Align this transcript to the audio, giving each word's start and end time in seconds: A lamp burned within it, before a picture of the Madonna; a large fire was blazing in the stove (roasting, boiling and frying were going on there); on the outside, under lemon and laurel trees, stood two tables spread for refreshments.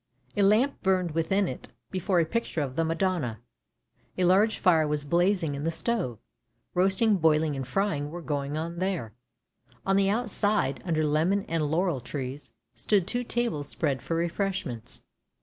A 0.35 0.41
lamp 0.41 0.81
burned 0.81 1.11
within 1.11 1.47
it, 1.47 1.67
before 1.91 2.19
a 2.19 2.25
picture 2.25 2.61
of 2.61 2.75
the 2.75 2.83
Madonna; 2.83 3.39
a 4.17 4.23
large 4.23 4.57
fire 4.57 4.87
was 4.87 5.05
blazing 5.05 5.53
in 5.53 5.63
the 5.63 5.69
stove 5.69 6.17
(roasting, 6.73 7.17
boiling 7.17 7.55
and 7.55 7.67
frying 7.67 8.09
were 8.09 8.23
going 8.23 8.57
on 8.57 8.79
there); 8.79 9.13
on 9.85 9.97
the 9.97 10.09
outside, 10.09 10.81
under 10.85 11.05
lemon 11.05 11.45
and 11.47 11.69
laurel 11.69 11.99
trees, 12.01 12.51
stood 12.73 13.05
two 13.05 13.23
tables 13.23 13.69
spread 13.69 14.01
for 14.01 14.15
refreshments. 14.15 15.03